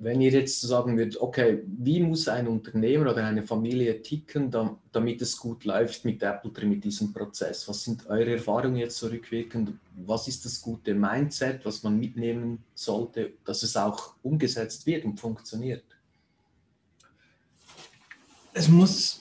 wenn 0.00 0.20
ihr 0.20 0.30
jetzt 0.30 0.60
sagen 0.60 0.96
würdet, 0.96 1.20
okay, 1.20 1.64
wie 1.66 2.00
muss 2.00 2.28
ein 2.28 2.46
Unternehmer 2.46 3.10
oder 3.10 3.24
eine 3.24 3.42
Familie 3.42 4.00
ticken, 4.00 4.48
damit 4.92 5.20
es 5.20 5.36
gut 5.36 5.64
läuft 5.64 6.04
mit 6.04 6.22
Apple 6.22 6.66
mit 6.66 6.84
diesem 6.84 7.12
Prozess? 7.12 7.66
Was 7.68 7.82
sind 7.82 8.06
eure 8.06 8.34
Erfahrungen 8.34 8.76
jetzt 8.76 8.98
zurückwirkend? 8.98 9.72
Was 10.06 10.28
ist 10.28 10.44
das 10.44 10.62
gute 10.62 10.94
Mindset, 10.94 11.64
was 11.64 11.82
man 11.82 11.98
mitnehmen 11.98 12.62
sollte, 12.74 13.32
dass 13.44 13.64
es 13.64 13.76
auch 13.76 14.14
umgesetzt 14.22 14.86
wird 14.86 15.04
und 15.04 15.18
funktioniert? 15.18 15.84
Es 18.52 18.68
muss, 18.68 19.20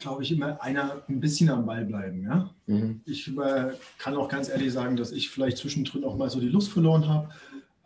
glaube 0.00 0.24
ich, 0.24 0.32
immer 0.32 0.60
einer 0.60 1.04
ein 1.08 1.20
bisschen 1.20 1.50
am 1.50 1.64
Ball 1.64 1.84
bleiben. 1.84 2.24
Ja? 2.24 2.50
Mhm. 2.66 3.00
Ich 3.06 3.28
äh, 3.28 3.74
kann 3.98 4.16
auch 4.16 4.28
ganz 4.28 4.48
ehrlich 4.48 4.72
sagen, 4.72 4.96
dass 4.96 5.12
ich 5.12 5.30
vielleicht 5.30 5.58
zwischendrin 5.58 6.02
auch 6.02 6.16
mal 6.16 6.30
so 6.30 6.40
die 6.40 6.48
Lust 6.48 6.70
verloren 6.70 7.08
habe 7.08 7.28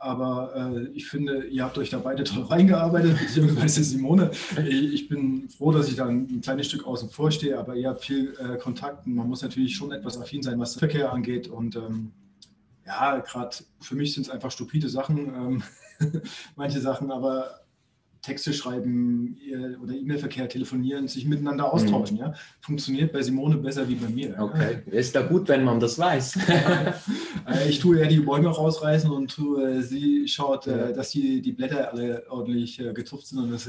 aber 0.01 0.55
äh, 0.57 0.89
ich 0.95 1.09
finde, 1.09 1.45
ihr 1.47 1.63
habt 1.63 1.77
euch 1.77 1.91
da 1.91 1.99
beide 1.99 2.25
toll 2.25 2.45
reingearbeitet, 2.45 3.19
beziehungsweise 3.21 3.85
Simone. 3.85 4.31
Ich 4.67 5.09
bin 5.09 5.49
froh, 5.51 5.73
dass 5.73 5.89
ich 5.89 5.97
da 5.97 6.07
ein 6.07 6.41
kleines 6.41 6.67
Stück 6.67 6.87
außen 6.87 7.11
vor 7.11 7.31
stehe, 7.31 7.59
aber 7.59 7.77
ihr 7.77 7.91
habt 7.91 8.05
viel 8.05 8.35
äh, 8.39 8.57
Kontakt 8.57 9.07
man 9.07 9.29
muss 9.29 9.43
natürlich 9.43 9.77
schon 9.77 9.93
etwas 9.93 10.19
affin 10.19 10.43
sein, 10.43 10.59
was 10.59 10.77
Verkehr 10.77 11.13
angeht. 11.13 11.49
Und 11.49 11.77
ähm, 11.77 12.13
ja, 12.87 13.19
gerade 13.19 13.57
für 13.81 13.95
mich 13.95 14.15
sind 14.15 14.27
es 14.27 14.31
einfach 14.31 14.51
stupide 14.51 14.89
Sachen, 14.89 15.19
ähm, 15.19 15.63
manche 16.57 16.81
Sachen, 16.81 17.11
aber 17.11 17.60
Texte 18.23 18.53
schreiben 18.53 19.39
oder 19.83 19.95
E-Mail-Verkehr 19.95 20.49
telefonieren, 20.49 21.09
sich 21.09 21.25
miteinander 21.25 21.73
austauschen. 21.73 22.17
Mhm. 22.17 22.23
Ja? 22.23 22.35
Funktioniert 22.61 23.13
bei 23.13 23.23
Simone 23.23 23.57
besser 23.57 23.89
wie 23.89 23.95
bei 23.95 24.09
mir. 24.09 24.35
Okay, 24.39 24.83
ja? 24.87 24.93
ist 24.93 25.15
da 25.15 25.23
gut, 25.23 25.49
wenn 25.49 25.65
man 25.65 25.81
das 25.81 25.99
weiß. 25.99 26.39
Äh, 27.47 27.69
ich 27.69 27.79
tue 27.81 27.99
eher 27.99 28.07
die 28.07 28.21
Bäume 28.21 28.49
rausreißen 28.49 29.11
und 29.11 29.35
tue, 29.35 29.83
sie 29.83 30.29
schaut, 30.29 30.67
äh, 30.67 30.89
ja. 30.89 30.93
dass 30.93 31.11
die, 31.11 31.41
die 31.41 31.53
Blätter 31.53 31.91
alle 31.91 32.25
ordentlich 32.29 32.79
äh, 32.79 32.93
gezupft 32.93 33.27
sind 33.27 33.39
und 33.39 33.51
dass 33.51 33.69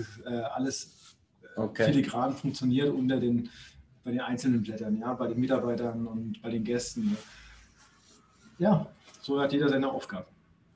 alles 0.53 1.15
okay. 1.55 1.86
filigran 1.86 2.36
funktioniert 2.36 2.93
unter 2.93 3.20
den, 3.20 3.50
bei 4.03 4.12
den 4.12 4.20
einzelnen 4.20 4.62
Blättern, 4.62 4.98
ja, 5.00 5.13
bei 5.13 5.27
den 5.27 5.39
Mitarbeitern 5.39 6.05
und 6.05 6.41
bei 6.41 6.50
den 6.50 6.63
Gästen. 6.63 7.17
Ja, 8.60 8.88
so 9.22 9.39
hat 9.39 9.53
jeder 9.53 9.70
seine 9.70 9.89
Aufgabe. 9.89 10.25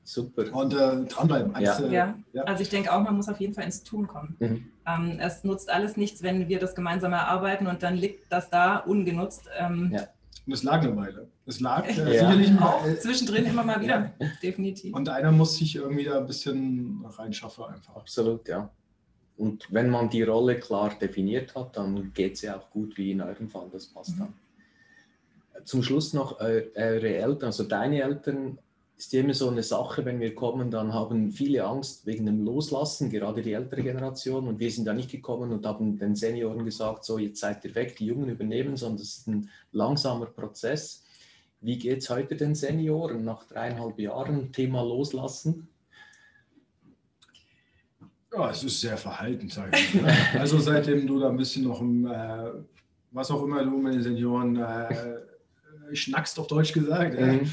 Super. 0.06 0.54
Und 0.54 0.74
äh, 0.74 1.04
dranbleiben. 1.06 1.52
Ja. 1.60 1.80
Äh, 1.80 1.92
ja. 1.92 2.16
ja. 2.32 2.44
also 2.44 2.62
ich 2.62 2.70
denke 2.70 2.94
auch, 2.94 3.02
man 3.02 3.16
muss 3.18 3.28
auf 3.28 3.40
jeden 3.40 3.56
Fall 3.56 3.64
ins 3.64 3.84
Tun 3.84 4.08
kommen. 4.08 4.36
Mhm. 4.40 4.68
Ähm, 4.86 5.20
es 5.20 5.44
nutzt 5.44 5.70
alles 5.70 5.98
nichts, 5.98 6.22
wenn 6.22 6.48
wir 6.48 6.60
das 6.60 6.76
gemeinsam 6.76 7.12
erarbeiten 7.12 7.66
und 7.66 7.82
dann 7.82 7.96
liegt 7.96 8.32
das 8.32 8.52
da 8.52 8.78
ungenutzt. 8.78 9.50
Ähm, 9.58 9.92
ja. 9.92 10.08
Und 10.46 10.54
es 10.54 10.62
lag 10.62 10.84
eine 10.84 10.96
Weile. 10.96 11.28
Es 11.48 11.60
lag 11.60 11.88
äh, 11.88 11.94
ja. 11.98 12.06
sicherlich 12.06 12.52
mal. 12.52 12.88
Äh, 12.88 13.00
Zwischendrin 13.00 13.48
immer 13.48 13.64
mal 13.64 13.82
wieder, 13.82 14.12
definitiv. 14.44 14.94
Und 14.94 15.10
einer 15.10 15.32
muss 15.32 15.58
sich 15.58 15.76
irgendwie 15.76 16.04
da 16.04 16.20
ein 16.20 16.28
bisschen 16.28 17.04
reinschaffen 17.04 17.66
einfach. 17.66 17.96
Absolut, 17.96 18.48
ja. 18.48 18.70
Und 19.38 19.68
wenn 19.72 19.90
man 19.90 20.12
die 20.12 20.22
Rolle 20.22 20.60
klar 20.60 20.94
definiert 21.02 21.56
hat, 21.56 21.76
dann 21.76 22.14
geht 22.14 22.36
es 22.36 22.44
ja 22.44 22.58
auch 22.58 22.70
gut, 22.70 22.96
wie 22.96 23.12
in 23.12 23.22
eurem 23.22 23.50
Fall, 23.50 23.68
das 23.72 23.88
passt 23.88 24.16
mhm. 24.16 24.20
dann. 24.20 25.66
Zum 25.66 25.82
Schluss 25.82 26.14
noch 26.14 26.40
eure 26.40 26.76
Eltern, 26.76 27.48
also 27.48 27.64
deine 27.64 28.04
Eltern 28.04 28.60
ist 28.98 29.14
immer 29.14 29.34
so 29.34 29.50
eine 29.50 29.64
Sache, 29.64 30.06
wenn 30.06 30.20
wir 30.20 30.34
kommen, 30.36 30.72
dann 30.72 30.94
haben 30.94 31.32
viele 31.32 31.66
Angst 31.66 32.06
wegen 32.06 32.26
dem 32.26 32.46
Loslassen, 32.46 33.10
gerade 33.10 33.42
die 33.42 33.52
ältere 33.52 33.84
Generation. 33.84 34.48
Und 34.48 34.60
wir 34.60 34.72
sind 34.72 34.86
da 34.86 34.94
nicht 34.94 35.12
gekommen 35.12 35.52
und 35.52 35.66
haben 35.66 35.98
den 35.98 36.16
Senioren 36.16 36.64
gesagt, 36.64 37.04
so 37.04 37.20
jetzt 37.20 37.42
seid 37.42 37.66
ihr 37.66 37.76
weg, 37.76 37.98
die 37.98 38.06
Jungen 38.06 38.30
übernehmen, 38.30 38.78
sondern 38.78 39.00
das 39.00 39.18
ist 39.18 39.28
ein 39.28 39.50
langsamer 39.72 40.28
Prozess. 40.28 41.04
Wie 41.60 41.78
geht 41.78 42.00
es 42.00 42.10
heute 42.10 42.36
den 42.36 42.56
Senioren 42.56 43.26
nach 43.26 43.44
dreieinhalb 43.46 44.00
Jahren? 44.00 44.52
Thema 44.54 44.82
Loslassen? 44.82 45.68
Ja, 48.32 48.52
es 48.52 48.64
ist 48.64 48.80
sehr 48.80 48.98
verhalten, 48.98 49.50
sage 49.50 49.78
ich. 49.78 49.94
Ne? 49.94 50.14
also 50.40 50.58
seitdem 50.60 51.06
du 51.06 51.20
da 51.20 51.30
ein 51.30 51.38
bisschen 51.38 51.66
noch, 51.66 51.82
im, 51.82 52.06
äh, 52.06 52.52
was 53.12 53.30
auch 53.32 53.44
immer 53.44 53.64
du 53.64 53.78
mit 53.78 53.94
den 53.94 54.04
Senioren 54.04 54.56
äh, 54.58 55.18
schnackst, 55.94 56.40
auf 56.40 56.48
Deutsch 56.48 56.72
gesagt, 56.72 57.20
mhm. 57.20 57.22
äh, 57.22 57.46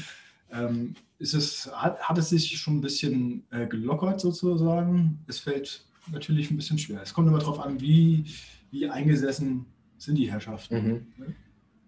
ähm, 0.51 0.95
ist 1.23 1.33
es, 1.33 1.71
hat, 1.73 1.99
hat 2.01 2.17
es 2.17 2.29
sich 2.29 2.59
schon 2.59 2.77
ein 2.77 2.81
bisschen 2.81 3.47
äh, 3.49 3.65
gelockert 3.65 4.19
sozusagen. 4.19 5.23
Es 5.27 5.39
fällt 5.39 5.85
natürlich 6.11 6.51
ein 6.51 6.57
bisschen 6.57 6.77
schwer. 6.77 7.01
Es 7.01 7.13
kommt 7.13 7.29
immer 7.29 7.39
darauf 7.39 7.61
an, 7.61 7.79
wie, 7.79 8.25
wie 8.71 8.89
eingesessen 8.89 9.65
sind 9.97 10.15
die 10.15 10.29
Herrschaften. 10.29 11.07
Mhm. 11.17 11.35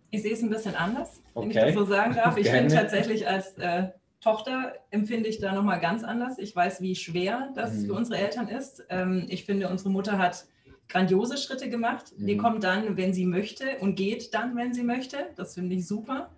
Ich 0.10 0.22
sehe 0.22 0.32
es 0.32 0.42
ein 0.42 0.50
bisschen 0.50 0.76
anders, 0.76 1.22
okay. 1.34 1.50
wenn 1.50 1.50
ich 1.50 1.58
das 1.58 1.74
so 1.74 1.86
sagen 1.86 2.16
darf. 2.16 2.38
Ich 2.38 2.48
finde 2.48 2.74
tatsächlich 2.74 3.28
als 3.28 3.58
äh, 3.58 3.90
Tochter 4.22 4.74
empfinde 4.90 5.28
ich 5.28 5.40
da 5.40 5.54
nochmal 5.54 5.82
ganz 5.82 6.06
anders. 6.06 6.40
Ich 6.40 6.56
weiß, 6.56 6.82
wie 6.82 6.96
schwer 6.96 7.52
das 7.56 7.74
mhm. 7.74 7.88
für 7.88 7.94
unsere 7.94 8.18
Eltern 8.18 8.48
ist. 8.48 8.86
Ähm, 8.90 9.26
ich 9.28 9.44
finde, 9.44 9.68
unsere 9.68 9.90
Mutter 9.90 10.18
hat 10.18 10.46
grandiose 10.88 11.38
Schritte 11.38 11.70
gemacht. 11.70 12.14
Mhm. 12.18 12.26
Die 12.26 12.38
kommt 12.38 12.64
dann, 12.64 12.96
wenn 12.96 13.14
sie 13.14 13.26
möchte 13.26 13.80
und 13.82 13.96
geht 13.96 14.34
dann, 14.34 14.56
wenn 14.56 14.74
sie 14.74 14.84
möchte. 14.84 15.18
Das 15.36 15.56
finde 15.56 15.76
ich 15.76 15.86
super. 15.86 16.30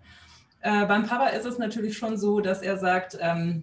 Äh, 0.60 0.86
beim 0.86 1.06
Papa 1.06 1.28
ist 1.28 1.46
es 1.46 1.58
natürlich 1.58 1.96
schon 1.96 2.16
so, 2.16 2.40
dass 2.40 2.62
er 2.62 2.76
sagt, 2.78 3.16
ähm, 3.20 3.62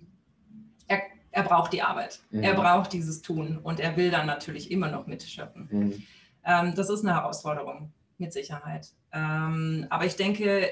er, 0.87 1.01
er, 1.31 1.43
braucht 1.43 1.73
die 1.73 1.81
Arbeit, 1.81 2.19
mhm. 2.31 2.43
er 2.43 2.53
braucht 2.53 2.93
dieses 2.93 3.21
Tun 3.21 3.59
und 3.61 3.79
er 3.79 3.97
will 3.97 4.11
dann 4.11 4.25
natürlich 4.25 4.71
immer 4.71 4.89
noch 4.89 5.07
mitschöpfen. 5.07 5.67
Mhm. 5.71 6.03
Ähm, 6.45 6.73
das 6.75 6.89
ist 6.89 7.03
eine 7.03 7.15
Herausforderung, 7.15 7.91
mit 8.17 8.31
Sicherheit. 8.31 8.89
Ähm, 9.11 9.87
aber 9.89 10.05
ich 10.05 10.15
denke, 10.15 10.69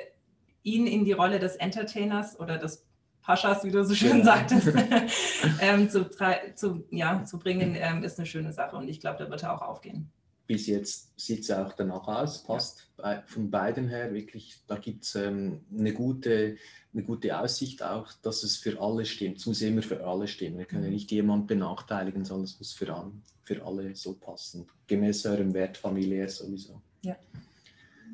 ihn 0.64 0.88
in 0.88 1.04
die 1.04 1.12
Rolle 1.12 1.40
des 1.40 1.58
Entertainers 1.58 2.40
oder 2.40 2.58
des 2.58 2.86
Paschas, 3.22 3.64
wie 3.64 3.72
du 3.72 3.84
so 3.84 3.96
schön 3.96 4.20
ja. 4.20 4.24
sagtest, 4.24 4.74
ähm, 5.62 5.90
zu, 5.90 6.10
zu, 6.56 6.86
ja, 6.90 7.24
zu 7.26 7.40
bringen, 7.40 7.76
ähm, 7.78 8.04
ist 8.04 8.18
eine 8.18 8.26
schöne 8.26 8.54
Sache 8.54 8.76
und 8.78 8.88
ich 8.88 9.00
glaube, 9.00 9.24
da 9.24 9.30
wird 9.30 9.44
er 9.44 9.54
auch 9.54 9.62
aufgehen 9.62 10.12
bis 10.48 10.68
jetzt 10.68 11.18
sieht 11.20 11.42
es 11.42 11.52
auch 11.52 11.74
danach 11.74 12.08
aus, 12.08 12.44
passt 12.44 12.90
ja. 13.00 13.24
von 13.26 13.50
beiden 13.50 13.88
her 13.88 14.14
wirklich, 14.14 14.58
da 14.68 14.76
gibt 14.76 15.04
es 15.04 15.16
ähm, 15.16 15.62
eine, 15.72 15.94
gute, 15.94 16.58
eine 16.94 17.04
gute 17.04 17.40
Aussicht 17.40 17.82
auch, 17.82 18.12
dass 18.22 18.44
es 18.44 18.58
für 18.58 18.80
alle 18.82 19.06
stimmt. 19.06 19.38
Es 19.38 19.46
muss 19.46 19.62
immer 19.62 19.82
für 19.82 20.06
alle 20.06 20.28
stimmen. 20.28 20.58
Wir 20.58 20.66
können 20.66 20.86
mhm. 20.86 20.92
nicht 20.92 21.12
jemanden 21.12 21.48
benachteiligen, 21.48 22.26
sondern 22.26 22.46
es 22.46 22.60
muss 22.60 22.74
für, 22.74 22.94
an, 22.94 23.22
für 23.44 23.66
alle 23.66 23.96
so 23.96 24.14
passen. 24.14 24.68
Gemäß 24.88 25.26
eurem 25.26 25.54
Wert 25.54 25.78
familiär 25.78 26.28
sowieso. 26.28 26.82
Ja. 27.04 27.16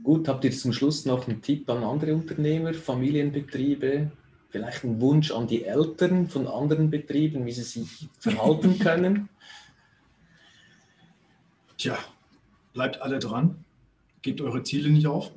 Gut, 0.04 0.28
habt 0.28 0.46
ihr 0.46 0.52
zum 0.52 0.72
Schluss 0.72 1.06
noch 1.06 1.28
einen 1.28 1.42
Tipp 1.42 1.70
an 1.70 1.84
andere 1.84 2.14
Unternehmer, 2.14 2.74
Familienbetriebe, 2.74 4.12
vielleicht 4.50 4.84
einen 4.84 5.02
Wunsch 5.02 5.32
an 5.32 5.48
die 5.48 5.66
Eltern 5.66 6.28
von 6.28 6.48
anderen 6.48 6.90
Betrieben, 6.90 7.46
wie 7.46 7.52
sie 7.52 7.64
sich 7.64 8.08
verhalten 8.20 8.80
können? 8.80 9.30
Tja, 11.78 11.98
Bleibt 12.80 13.02
alle 13.02 13.20
dran, 13.20 13.66
gebt 14.22 14.40
eure 14.40 14.64
Ziele 14.64 14.90
nicht 14.90 15.06
auf. 15.06 15.34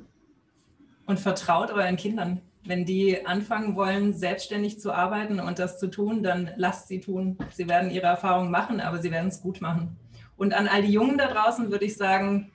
Und 1.07 1.19
vertraut 1.19 1.71
euren 1.71 1.97
Kindern. 1.97 2.39
Wenn 2.63 2.85
die 2.85 3.25
anfangen 3.25 3.75
wollen, 3.75 4.13
selbstständig 4.13 4.79
zu 4.79 4.93
arbeiten 4.93 5.41
und 5.41 5.59
das 5.59 5.77
zu 5.77 5.87
tun, 5.87 6.23
dann 6.23 6.51
lasst 6.55 6.87
sie 6.87 7.01
tun. 7.01 7.37
Sie 7.51 7.67
werden 7.67 7.91
ihre 7.91 8.05
Erfahrungen 8.05 8.49
machen, 8.49 8.79
aber 8.79 9.01
sie 9.01 9.11
werden 9.11 9.27
es 9.27 9.41
gut 9.41 9.59
machen. 9.59 9.97
Und 10.37 10.53
an 10.53 10.69
all 10.69 10.83
die 10.83 10.93
Jungen 10.93 11.17
da 11.17 11.27
draußen 11.27 11.69
würde 11.69 11.83
ich 11.83 11.97
sagen, 11.97 12.49